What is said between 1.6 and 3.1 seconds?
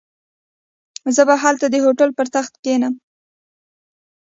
د هوټل پر تخت کښېنم.